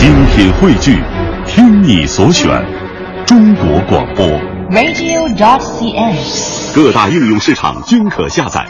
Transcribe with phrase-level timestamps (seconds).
[0.00, 0.96] 精品汇聚，
[1.46, 2.48] 听你所选，
[3.26, 4.26] 中国广播。
[4.70, 6.16] radio.cn。
[6.74, 8.66] 各大应用市场均可下载。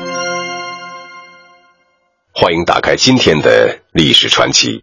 [2.35, 4.83] 欢迎打开今天的历史传奇。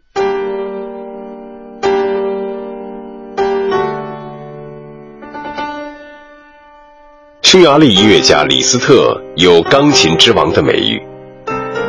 [7.41, 11.05] 匈牙利音乐家李斯特有“钢琴之王”的美誉。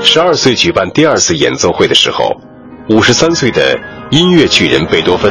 [0.01, 2.41] 十二岁举办第二次演奏会的时候，
[2.89, 3.79] 五十三岁的
[4.11, 5.31] 音乐巨人贝多芬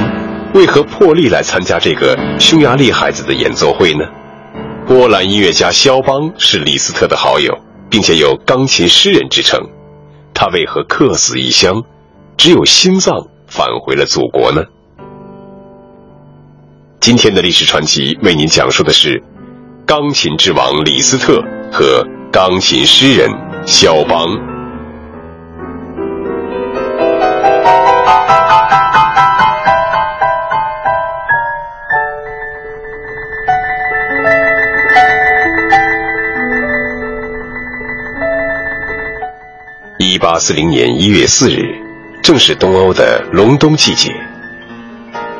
[0.53, 4.05] 为何破例来参加这个匈牙利孩子的演奏会呢？
[4.85, 7.57] 波兰音乐家肖邦是李斯特的好友，
[7.89, 9.59] 并且有“钢琴诗人”之称。
[10.35, 11.81] 他为何客死异乡，
[12.37, 14.61] 只有心脏返回了祖国呢？
[16.99, 19.23] 今天的历史传奇为您讲述的是
[19.83, 23.27] 钢琴之王李斯特和钢琴诗人
[23.65, 24.56] 肖邦。
[40.17, 41.61] 一八四零年一月四日，
[42.23, 44.11] 正是东欧的隆冬季节。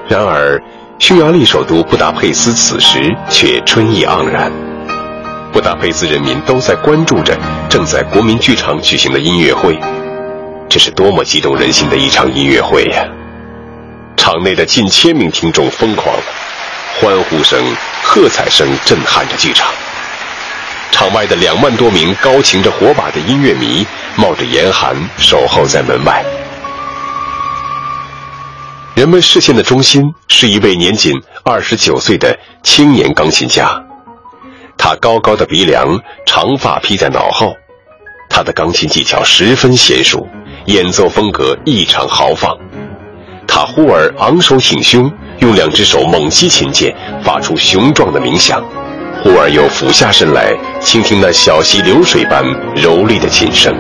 [0.08, 0.62] 然而，
[1.00, 4.52] 匈牙利首都布达佩斯此时却春意盎然。
[5.52, 7.36] 布达佩斯人民都在关注着
[7.68, 9.80] 正在国民剧场举行的音乐会，
[10.70, 13.04] 这是多么激动人心的一场音乐会呀！
[14.16, 16.16] 场内的近千名听众疯狂，
[17.02, 17.60] 欢呼声、
[18.04, 19.74] 喝彩声震撼着剧场。
[20.92, 23.86] 场外的两万多名高擎着火把的音乐迷，
[24.16, 26.24] 冒着严寒守候在门外。
[28.96, 31.14] 人们视线的中心是一位年仅
[31.44, 33.70] 二十九岁的青年钢琴家，
[34.76, 37.54] 他高高的鼻梁，长发披在脑后，
[38.28, 40.28] 他的钢琴技巧十分娴熟，
[40.66, 42.58] 演奏风格异常豪放。
[43.48, 48.64] 他忽而昂首挺胸，用两只手猛击琴键，发出雄壮的鸣响。
[49.24, 52.46] 忽而又俯下身来，倾听那小溪流水般
[52.76, 53.74] 柔丽的琴声。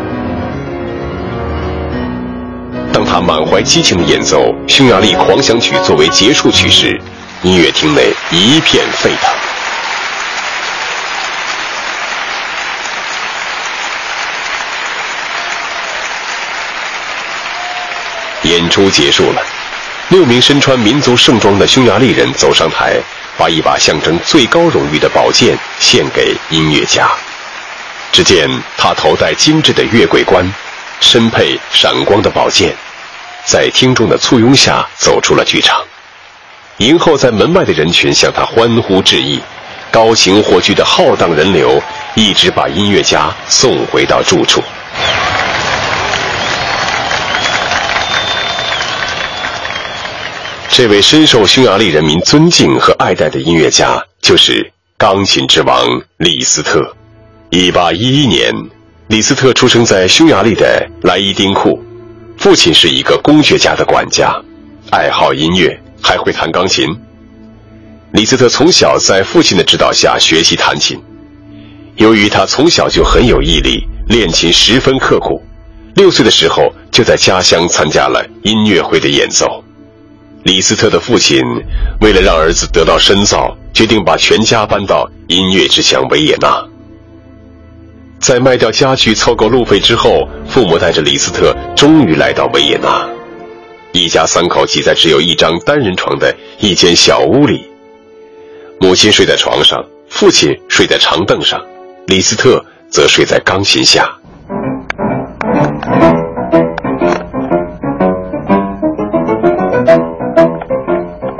[2.91, 6.99] 当他满怀激情的演奏《匈牙利狂想曲》作为结束曲时，
[7.43, 9.31] 音乐厅内一片沸腾。
[18.43, 19.41] 演出结束了，
[20.09, 22.99] 六名身穿民族盛装的匈牙利人走上台。
[23.37, 27.07] 把一把象征最高荣誉的宝剑献给音乐家。
[28.11, 30.43] 只见他头戴精致的月桂冠，
[30.99, 32.75] 身佩闪光的宝剑，
[33.45, 35.79] 在听众的簇拥下走出了剧场。
[36.77, 39.39] 迎候在门外的人群向他欢呼致意，
[39.91, 41.79] 高擎火炬的浩荡人流
[42.15, 44.63] 一直把音乐家送回到住处。
[50.69, 56.95] 这位深受匈牙利人民尊敬和爱戴的音乐家，就是钢琴之王李斯特。
[57.49, 58.53] 一八一一年，
[59.07, 61.81] 李斯特出生在匈牙利的莱伊丁库，
[62.37, 64.31] 父亲是一个工学家的管家，
[64.91, 66.85] 爱好音乐，还会弹钢琴。
[68.11, 71.01] 李斯特从小在父亲的指导下学习弹琴，
[71.95, 75.41] 由于他从小就很有毅力，练琴十分刻苦，
[75.95, 79.63] 六岁的时候就在家乡参加了音乐会的演奏。
[80.47, 81.43] 李斯特的父亲
[81.99, 86.65] 为了让儿子得到深造，决定把全家搬到音乐之乡维也纳。
[88.17, 93.09] 在卖掉家具凑够路费之后，父母带着李斯特终于来到维也纳。
[93.91, 97.69] 一家三口挤在只有一张单人床的一间小屋里，
[98.79, 101.61] 母亲睡在床上，父亲睡在长凳上，
[102.05, 104.16] 李斯特则睡在钢琴下。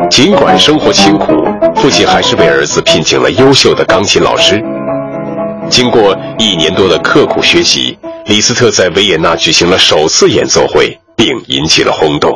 [0.09, 1.45] 尽管生活清苦，
[1.75, 4.63] 父亲还是为儿子聘请了优秀的钢琴老师。
[5.69, 12.31] 经过一年多的刻苦学习，李斯特在维也纳举行了首次演奏会，并引起了轰动。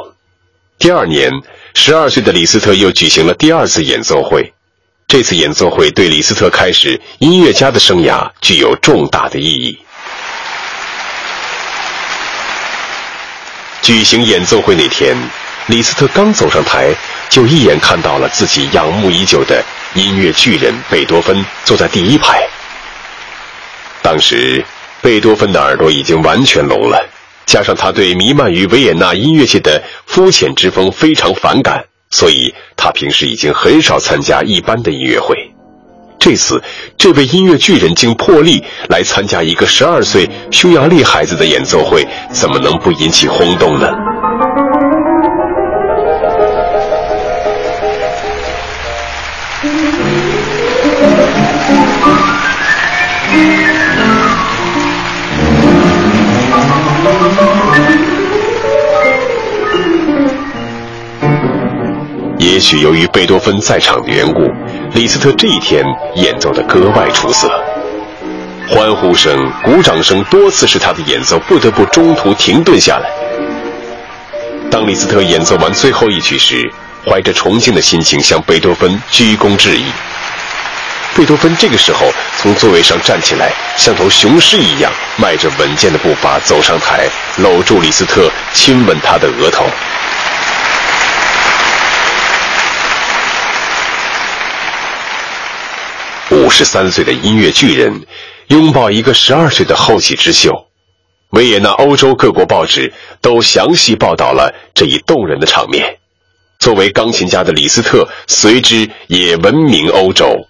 [0.77, 1.31] 第二年，
[1.73, 4.53] 十二岁的李斯特又举行了第二次演奏会。
[5.07, 9.78] 这次演奏会对李斯特开始音乐家的生涯具有重大的意义。
[13.81, 15.17] 举行演奏会那天，
[15.67, 16.93] 李斯特刚走上台，
[17.31, 19.63] 就一眼看到了自己仰慕已久的
[19.93, 22.43] 音乐巨人贝多芬坐在第一排。
[24.03, 24.63] 当时，
[25.01, 27.09] 贝多芬的耳朵已经完全聋了，
[27.45, 35.37] 加上他对弥漫于维也纳音乐界的肤浅之风非常反感，所以他平时已经很少参加一般的音乐会。
[36.19, 36.61] 这次，
[36.97, 43.87] 这位音乐巨人竟破例来参加一个十二岁匈牙利孩子的演奏会，怎么能不引起轰动呢？
[62.51, 64.41] 也许由于贝多芬在场的缘故，
[64.93, 67.49] 李斯特这一天演奏的格外出色。
[68.67, 73.09] 欢呼声、鼓掌声多次使他的演奏不得不中途停顿下来。
[74.69, 76.69] 当李斯特演奏完最后一曲时，
[77.05, 79.85] 怀着崇敬的心情向贝多芬鞠躬致意。
[81.15, 82.11] 贝多芬这个时候
[82.41, 87.07] 从座位上站起来，像头雄狮一样，迈着稳健的步伐走上台，
[87.37, 89.63] 搂住李斯特，亲吻他的额头。
[96.31, 98.05] 五十三岁的音乐巨人
[98.47, 100.66] 拥抱一个十二岁的后起之秀，
[101.31, 105.97] 维也纳欧洲各国报纸都详细报道了这一动人的场面。
[106.57, 110.47] 作为钢琴家的李斯特随之也闻名欧洲。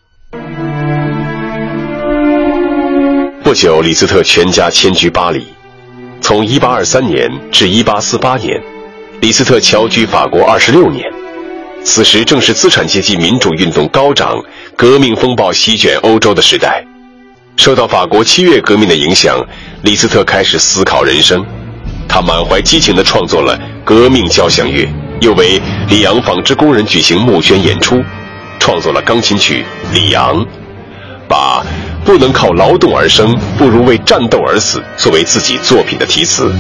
[3.44, 5.48] 不久，李斯特全家迁居巴黎。
[6.22, 8.62] 从1823年至1848年，
[9.20, 11.12] 李斯特侨居法国26年。
[11.84, 14.38] 此时正是资产阶级民主运动高涨、
[14.76, 16.84] 革命风暴席卷欧洲的时代。
[17.58, 19.40] 受到法国七月革命的影响，
[19.84, 21.46] 李斯特开始思考人生。
[22.08, 24.86] 他满怀激情地创作了《革命交响乐》，
[25.22, 28.02] 又为里昂纺织工人举行募捐演出，
[28.60, 29.64] 创作了钢琴曲
[29.94, 30.44] 《里昂》，
[31.28, 31.64] 把
[32.04, 36.52] “不能靠劳动而生，不如为战斗而死”作为自己作品的题词。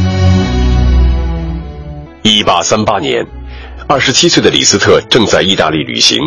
[2.22, 3.26] 一八三八年。
[3.88, 6.20] 二十七岁的李斯特正在意大利旅行，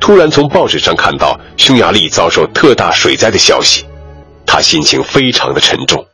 [0.00, 3.84] 突然从报纸上看到匈牙利遭受特大水灾的消息，
[4.46, 6.04] 他心情非常的沉重，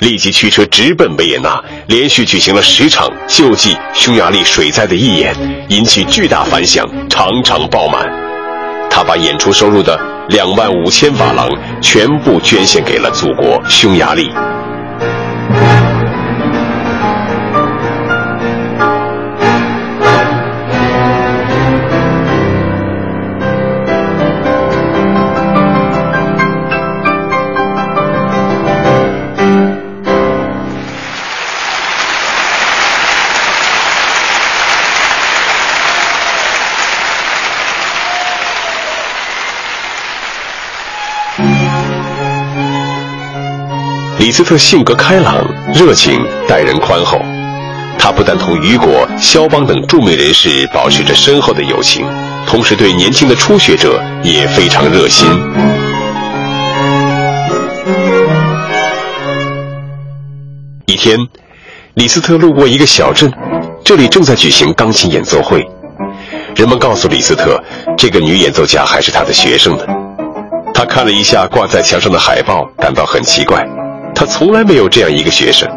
[0.00, 5.34] 立即驱车直奔维也纳，连续举行了十场救济匈牙利水灾的义演，
[5.68, 8.04] 引起巨大反响，场场爆满。
[8.90, 11.48] 他把演出收入的两万五千法郎
[11.80, 14.28] 全部捐献给了祖国匈牙利。
[44.26, 47.16] 李斯特性格开朗、热情，待人宽厚。
[47.96, 52.04] 他不但同雨果、肖邦等著名人士保持着深厚的友情，
[52.44, 55.28] 同时对年轻的初学者也非常热心。
[60.86, 61.16] 一天，
[61.94, 63.32] 李斯特路过一个小镇，
[63.84, 65.64] 这里正在举行钢琴演奏会。
[66.56, 67.62] 人们告诉李斯特，
[67.96, 69.84] 这个女演奏家还是他的学生呢。
[70.74, 73.64] 他看了一下挂在墙上的海报，感到很奇怪。
[74.16, 75.68] 他从来没有这样一个学生，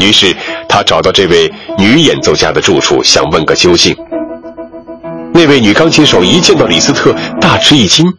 [0.00, 0.34] 于是
[0.68, 3.96] 他找到这位女演奏家的住处，想问个究竟。
[5.32, 8.12] 那位女钢琴手一见到李斯特，大吃一惊，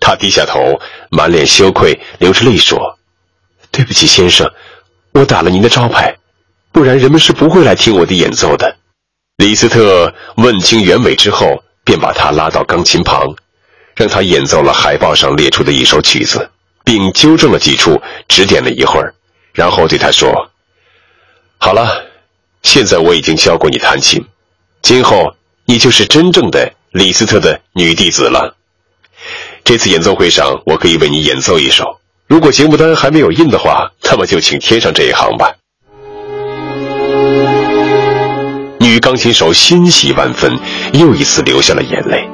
[0.00, 2.98] 她低下头，满脸羞愧，流着泪说
[3.70, 4.50] ：“对不起，先生，
[5.12, 6.16] 我打了您的招牌，
[6.72, 8.76] 不然人们是不会来听我的演奏的。”
[9.36, 13.22] 李斯特问清原委之后，便把她拉到钢琴旁，
[13.94, 16.48] 让她演奏了海报上列出的一首曲子。
[16.86, 19.12] 并纠正了几处，指点了一会儿，
[19.52, 20.48] 然后对他说
[21.58, 22.06] ：“好了，
[22.62, 24.24] 现在我已经教过你弹琴，
[24.82, 28.56] 今后你就是真正的李斯特的女弟子了。
[29.64, 31.98] 这次演奏会上，我可以为你演奏一首。
[32.28, 35.52] 如果节目单还没有印的话，那么就请添上这一行吧。”
[38.78, 40.56] 女钢琴手欣喜万分，
[40.92, 42.28] 又一次流下了眼泪。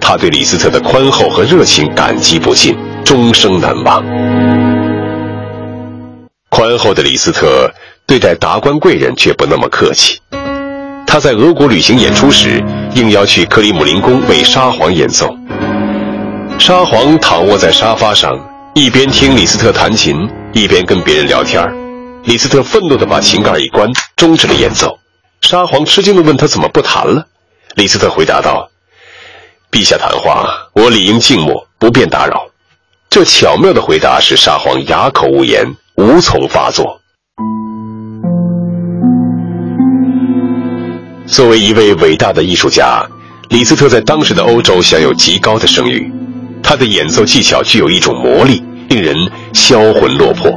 [0.00, 2.74] 她对李斯特的宽厚和热情感激不尽。
[3.04, 4.02] 终生难忘。
[6.48, 7.70] 宽厚的李斯特
[8.06, 10.18] 对待达官贵人却不那么客气。
[11.06, 15.36] 他在俄国旅行演出时，应邀去克里姆林宫为沙皇演奏。
[16.58, 18.38] 沙皇躺卧在沙发上，
[18.74, 21.62] 一边听李斯特弹琴，一边跟别人聊天。
[22.24, 24.98] 李斯特愤怒地把琴盖一关，终止了演奏。
[25.42, 27.26] 沙皇吃惊地问他怎么不弹了。
[27.74, 28.70] 李斯特回答道
[29.70, 32.46] ：“陛下谈话，我理应静默，不便打扰。”
[33.14, 37.00] 这巧妙的回答使沙皇哑口无言，无从发作。
[41.24, 43.06] 作为一位伟大的艺术家，
[43.50, 46.12] 李斯特在当时的欧洲享有极高的声誉。
[46.60, 49.16] 他的演奏技巧具有一种魔力，令人
[49.52, 50.50] 销魂落魄。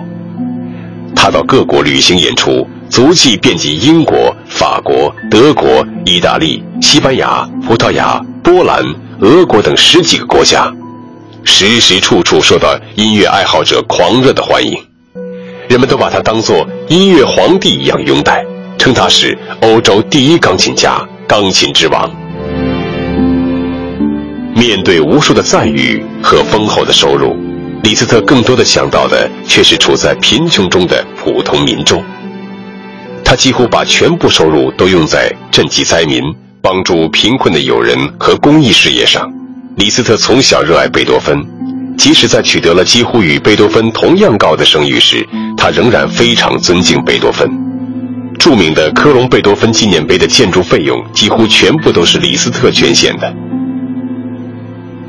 [1.16, 8.84] 他到各国旅行演出，足迹遍及英国、法国、德国、意大利、西班牙、葡萄牙、波兰、
[9.20, 10.74] 俄国等十几个国家。
[11.50, 14.77] 时时处处受到音乐爱好者狂热的欢迎，
[15.70, 18.46] 人们都把他当作音乐皇帝一样拥戴，
[18.77, 22.13] 称他是欧洲第一钢琴家、钢琴之王。
[24.54, 27.36] 面对无数的赞誉和丰厚的收入，
[27.82, 32.04] 李斯特更多的想到的却是处在贫穷中的普通民众。
[33.24, 36.22] 他几乎把全部收入都用在赈济灾民、
[36.62, 39.34] 帮助贫困的友人和公益事业上。
[39.77, 41.39] 李斯特从小热爱贝多芬，
[42.00, 45.24] 即使在取得了几乎与贝多芬同样高的声誉时，
[45.55, 47.48] 他仍然非常尊敬贝多芬。
[48.39, 53.31] 著名的科隆贝多芬纪念碑的建筑费用几乎全部都是李斯特捐献的。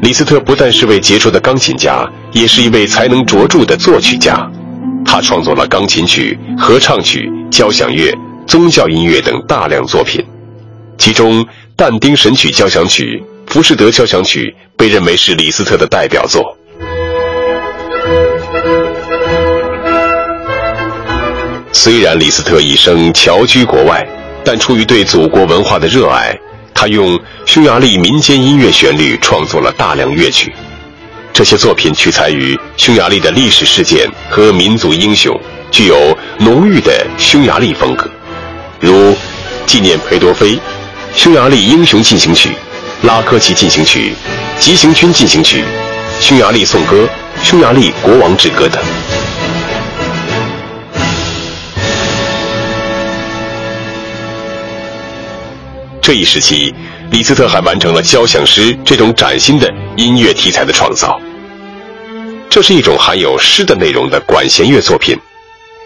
[0.02, 4.46] 李斯特不但是位杰出的钢琴家，也是一位才能卓著的作曲家。
[5.02, 8.14] 他创作了钢琴曲、合唱曲、交响乐、
[8.46, 10.22] 宗教音乐等大量作品，
[10.98, 11.42] 其中
[11.74, 13.24] 《但丁神曲交响曲》。
[13.48, 16.54] 浮士德交响曲被认为是李斯特的代表作。
[21.72, 24.06] 虽然李斯特一生侨居国外，
[24.44, 26.38] 但出于对祖国文化的热爱，
[26.74, 30.52] 他用匈牙利民间音乐旋律创作了大量乐曲。
[31.32, 35.34] 这些作品取材于匈牙利的历史事件和民族英雄，
[35.70, 38.10] 具有浓郁的匈牙利风格，
[38.78, 39.16] 如
[39.64, 40.56] 纪念裴多菲
[41.14, 42.50] 《匈牙利英雄进行曲》。
[43.02, 44.12] 拉科奇进行曲、
[44.58, 45.64] 急行军进行曲、
[46.20, 47.08] 匈牙利颂歌、
[47.44, 48.82] 匈牙利国王之歌等。
[56.02, 56.74] 这一时期，
[57.12, 61.20] 李斯特还完成了交响诗这种崭新的音乐题材的创造。
[62.50, 65.16] 这是一种含有诗的内容的管弦乐作品，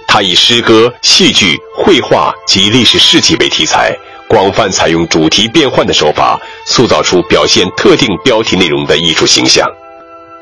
[0.08, 3.94] 他以诗歌、戏剧、绘画及历史事迹为题材。
[4.32, 9.70] 广泛采用主题变换的手法，塑造出表现特定标题内容的艺术形象。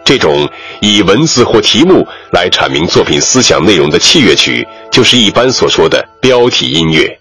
[0.05, 0.49] 这种
[0.81, 7.19] 以文字或题目来阐明作品思想内容的器乐曲，就是一般所说的标题音乐。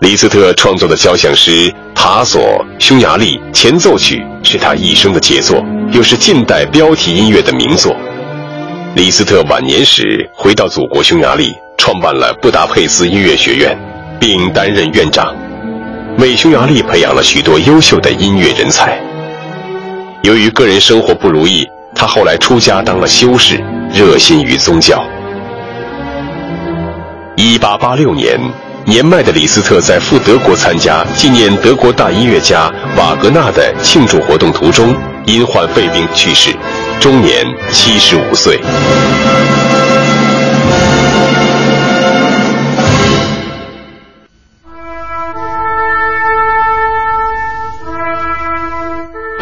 [0.00, 7.96] 李斯特创作的交响诗《塔索匈牙利前奏曲》是他一生的杰作，又是近代标题音乐的名作。
[8.94, 13.74] 李斯特晚年时回到祖国匈牙利，创办了布达佩斯音乐学院，
[14.20, 15.34] 并担任院长。
[16.18, 18.98] 为匈牙利培养了许多优秀的音乐人才。
[20.22, 23.60] 由于个人生活不如意，他后来出家当了修士，
[23.92, 25.04] 热心于宗教。
[27.34, 28.38] 一八八六年，
[28.84, 34.94] 年迈的李斯特在赴德国参加纪念德国大音乐家瓦格纳的庆祝活动途中，
[35.26, 36.54] 因患肺病去世，
[37.00, 38.60] 终年七十五岁。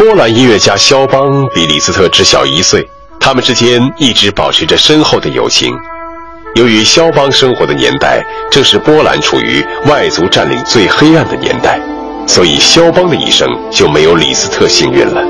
[0.00, 2.88] 波兰音乐家肖邦比李斯特只小一岁，
[3.20, 5.74] 他们之间一直保持着深厚的友情。
[6.54, 11.78] 由于肖邦生活的年代正是波兰处于外族占领最黑暗的年代，
[12.26, 15.22] 所以肖邦的一生就没有李斯特幸运了。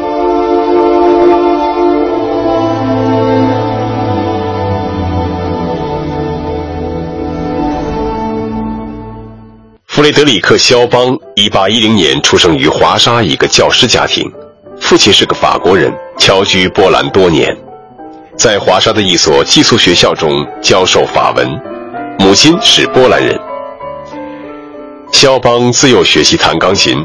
[9.88, 14.32] 弗雷德里克·肖邦1810年出生于华沙一个教师家庭。
[14.90, 17.56] 父亲是个法国人，侨居波兰多年，
[18.36, 21.48] 在华沙的一所寄宿学校中教授法文。
[22.18, 23.38] 母亲是波兰人。
[25.12, 27.04] 肖邦自幼学习弹钢琴，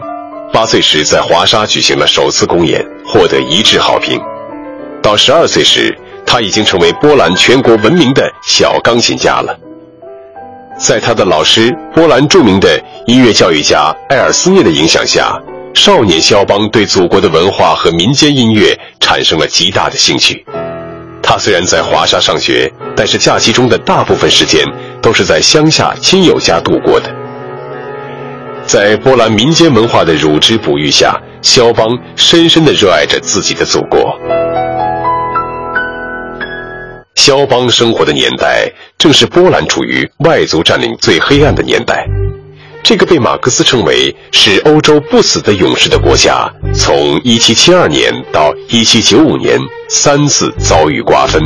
[0.52, 4.20] 八岁时在华沙举行了首次公演，获得一致好评。
[5.00, 9.56] 到十二岁时，他已经成为波兰全国闻名的小钢琴家了。
[10.80, 15.40] 在他的老师波兰著名的音乐教育家艾尔斯涅的影响下。
[15.76, 20.44] 少年肖邦对祖国的文化和民间音乐产生了极大的兴趣。
[21.22, 24.66] 他虽然在华沙上学，但是假期中的大部分时间
[25.02, 27.14] 都是在乡下亲友家度过的。
[28.66, 34.18] 在波兰民间文化的乳汁哺育下，肖邦深深地热爱着自己的祖国。
[37.16, 42.08] 肖邦生活的年代正是波兰处于外族占领最黑暗的年代。
[42.88, 51.42] 这个被马克思称为是欧洲不死的勇士的国家，从1772年到1795年三次遭遇瓜分。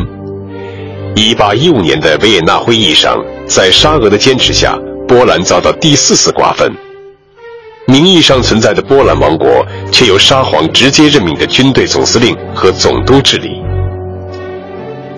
[1.15, 3.17] 1815年的维也纳会议上，
[3.48, 4.77] 在沙俄的坚持下，
[5.08, 6.69] 波兰遭到第四次瓜分。
[7.88, 13.62] 名义上存在的波兰王国，却由沙皇直接任命的军队总司令和总督治理。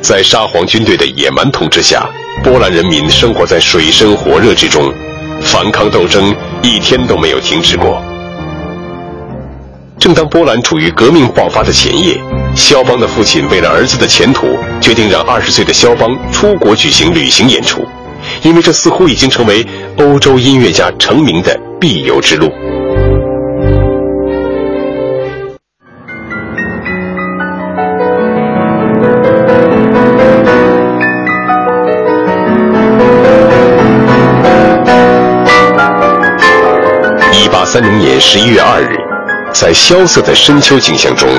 [0.03, 2.07] 在沙皇军队的野蛮统治下，
[2.43, 4.93] 波兰人民生活在水深火热之中。
[5.41, 8.01] 反抗斗争一天都没有停止过。
[10.00, 12.19] 正当波兰处于革命爆发的前夜，
[12.55, 17.86] 肖邦的父亲为了儿子的前途，决定让二十岁的肖邦出国举行旅行演出，
[18.41, 19.65] 因为这似乎已经成为
[19.98, 22.51] 欧洲音乐家成名的必由之路。
[37.48, 38.98] 八三零年十一月二日，
[39.53, 41.29] 在萧瑟的深秋景象中，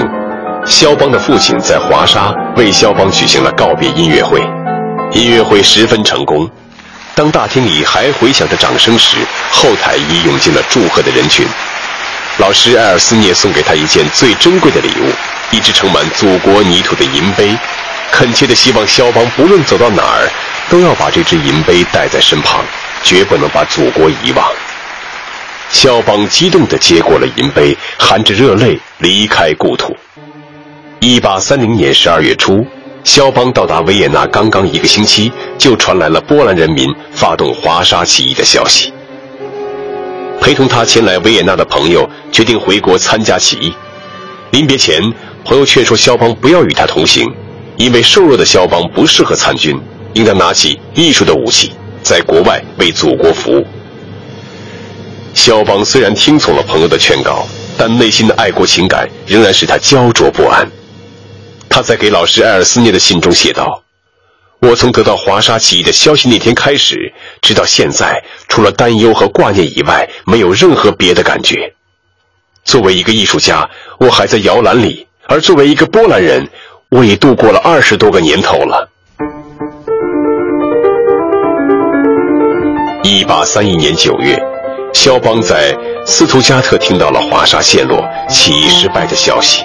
[0.66, 4.40] 肖邦的父亲在华沙为肖邦举行了告别音乐会。
[5.12, 6.50] 音乐会十分成功。
[7.14, 9.16] 当大厅里还回响着掌声时，
[9.50, 11.46] 后台已涌进了祝贺的人群。
[12.38, 15.12] 老师埃尔斯涅送给他一件最珍贵的礼物——
[15.54, 17.54] 一只盛满祖国泥土的银杯，
[18.10, 20.30] 恳切地希望肖邦不论走到哪儿，
[20.70, 22.64] 都要把这只银杯带在身旁，
[23.02, 24.46] 绝不能把祖国遗忘。
[25.72, 29.96] 肖邦激动地接过了银杯，含着热泪离开故土。
[31.00, 32.64] 一八三零年十二月初。
[33.04, 38.92] 肖邦到达维也纳刚刚一个星期，就传来了波兰人民发动华沙起义的消息。
[40.40, 43.72] 陪同他前来维也纳的朋友决定回国参加起义。
[44.52, 45.02] 临别前，
[45.44, 47.28] 朋友劝说肖邦不要与他同行，
[47.76, 49.76] 因为瘦弱的肖邦不适合参军，
[50.12, 51.72] 应当拿起艺术的武器，
[52.04, 53.66] 在国外为祖国服务。
[55.34, 57.46] 肖邦虽然听从了朋友的劝告，
[57.76, 60.70] 但内心的爱国情感仍然使他焦灼不安。
[61.68, 63.82] 他在给老师艾尔斯涅的信中写道
[64.60, 71.74] ：“我从得到华沙起义的消息那天开始，直到现在，除了担忧和挂念以外，没有任何别的感觉。
[72.64, 76.46] 作为一个艺术家，我还在摇篮里；而作为一个波兰人，
[76.90, 78.88] 我已度过了二十多个年头了。”
[83.02, 84.40] 一八三一年九月，
[84.92, 89.64] 肖邦在斯图加特听到了华沙陷落、起义失败的消息。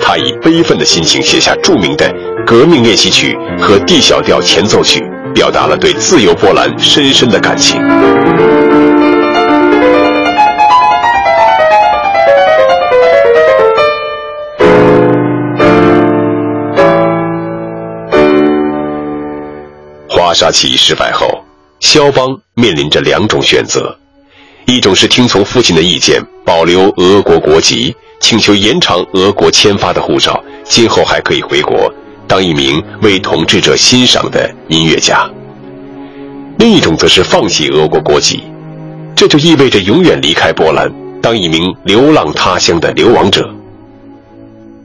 [0.00, 2.06] 他以悲愤的心情写下著名的
[2.46, 5.00] 《革命练习曲》和《D 小调前奏曲》，
[5.32, 7.80] 表达了对自由波兰深深的感情。
[20.08, 21.42] 华沙起义失败后，
[21.80, 23.98] 肖邦面临着两种选择：
[24.68, 27.96] 一种是听从父亲的意见，保留俄国国籍。
[28.20, 31.90] 请求延长俄国签发的护照，今后还可以回国
[32.26, 35.26] 当一名为统治者欣赏的音乐家。
[36.58, 38.42] 另一种则是放弃俄国国籍，
[39.16, 43.48] 这就意味着永远离开波兰，当一名流浪他乡的流亡者。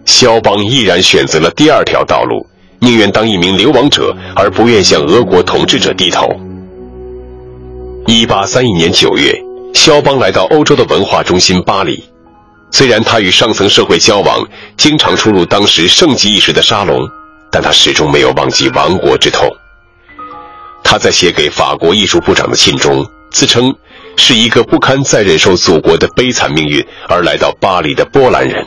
[0.05, 2.45] 肖邦毅然选择了第二条道路，
[2.79, 6.39] 宁愿当一名流亡者，而不愿向俄国统治者低头。
[8.05, 12.03] 一八三一年九月，肖邦来到欧洲的文化中心巴黎。
[12.71, 17.07] 虽然他与上层社会交往，经常出入当时盛极一时的沙龙，
[17.51, 19.47] 但他始终没有忘记亡国之痛。
[20.83, 23.75] 他在写给法国艺术部长的信中，自称
[24.15, 28.65] 是一个不堪再忍受祖国的悲惨命运而来到巴黎的波兰人。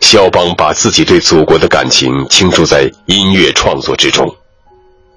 [0.00, 4.32] 肖邦把自己对祖国的感情倾注在音乐创作之中，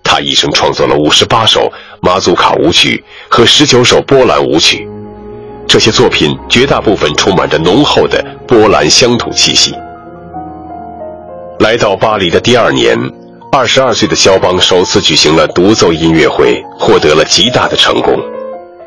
[0.06, 4.88] 他一生创作了五十八首马祖卡舞曲和十九首波兰舞曲。
[5.68, 9.74] 这些作品绝大部分充满着浓厚的波兰乡土气息。
[11.60, 12.96] 来到巴黎的第二年，
[13.52, 18.15] 二十二岁的肖邦首次举行了独奏音乐会，获得了极大的成功。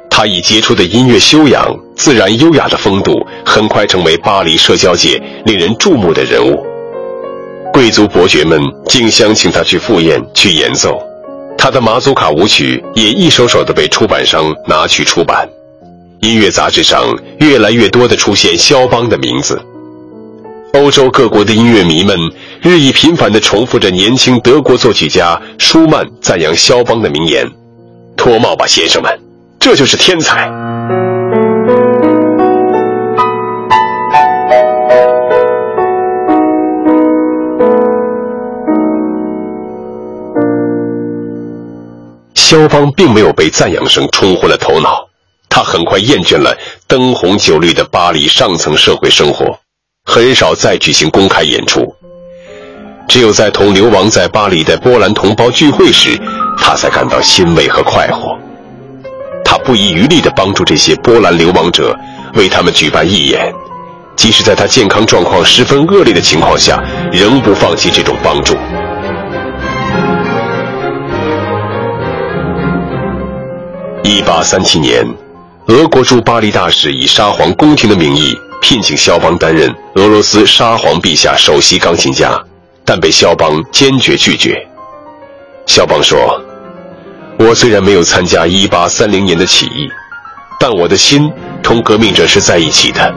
[0.09, 6.65] 他以杰出的音乐修养、自然优雅的风度，很快成为巴黎社交界令人注目的人物。
[7.73, 10.99] 贵族伯爵们竞相请他去赴宴去演奏，
[11.59, 15.47] 他的马祖卡舞曲也一首首的被出版商拿去出版。
[16.21, 17.05] 音乐杂志上
[17.41, 19.61] 越来越多的出现肖邦的名字，
[20.73, 22.17] 欧洲各国的音乐迷们
[22.63, 27.45] 日益频繁地重复着年轻德国作曲家舒曼赞扬肖邦的名言
[28.17, 29.13] ：“脱帽吧，先生们，
[29.59, 30.49] 这就是天才。”
[42.49, 45.07] 肖邦并没有被赞扬声冲昏了头脑。
[45.51, 46.57] 他很快厌倦了
[46.87, 49.59] 灯红酒绿的巴黎上层社会生活，
[50.07, 51.95] 很少再举行公开演出。
[53.07, 56.19] 只有在同流亡在巴黎的波兰同胞聚会时，
[56.57, 58.35] 他才感到欣慰和快活。
[59.45, 61.95] 他不遗余力地帮助这些波兰流亡者，
[62.33, 63.53] 为他们举办义演，
[64.17, 66.83] 即使在他健康状况十分恶劣的情况下，
[67.13, 68.57] 仍不放弃这种帮助。
[74.03, 75.07] 一八三七年。
[75.67, 82.43] 俄国驻巴黎大使以沙皇宫廷的名义聘请肖邦担任俄罗斯沙皇陛下首席钢琴家，
[82.85, 84.67] 但被肖邦坚决拒绝。
[85.67, 86.41] 肖邦说
[87.39, 89.89] ：“我虽然没有参加1830年的起义，
[90.59, 91.31] 但我的心
[91.63, 93.15] 同革命者是在一起的。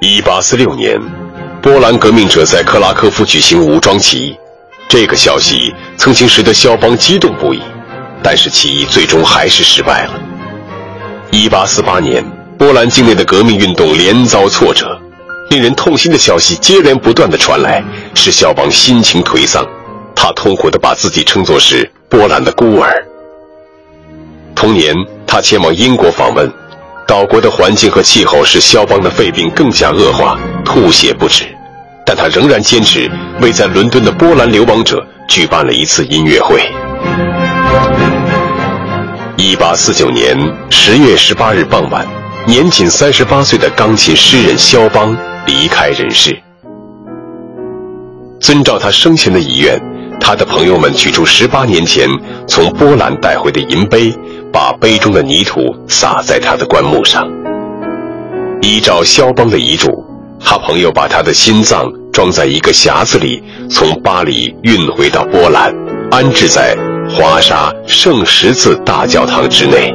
[0.00, 1.00] ”1846 年，
[1.62, 4.36] 波兰革命者在克拉科夫举行武装起义，
[4.88, 7.62] 这个消息曾经使得肖邦激动不已，
[8.30, 10.12] 但是起义最终还是失败了。
[11.30, 12.22] 一八四八年，
[12.58, 15.00] 波兰境内的革命运动连遭挫折，
[15.48, 17.82] 令人痛心的消息接连不断的传来，
[18.14, 19.66] 使肖邦心情颓丧。
[20.14, 23.02] 他痛苦的把自己称作是波兰的孤儿。
[24.54, 24.94] 同年，
[25.26, 26.52] 他前往英国访问，
[27.06, 31.44] 岛国的环境和气候使肖邦的肺病更加恶化，吐血不止。
[32.04, 33.10] 但他仍然坚持
[33.40, 36.60] 为在伦敦的波兰流亡者举办了一次音乐会。
[39.40, 40.36] 一八四九年
[40.68, 42.04] 十月十八日傍晚，
[42.44, 46.36] 年仅三十八岁的钢琴诗人肖邦离开人世。
[48.40, 49.80] 遵照他生前的遗愿。
[50.20, 52.10] 他的朋友们取出十八年前
[52.48, 54.12] 从波兰带回的银杯，
[54.52, 57.24] 把杯中的泥土撒在他的棺木上。
[58.60, 59.88] 依照肖邦的遗嘱，
[60.40, 65.72] 他朋友把他的心脏装在一个匣子里，从巴黎运回到波兰，
[66.10, 66.76] 安置在
[67.08, 69.92] 华沙圣十字大教堂之内。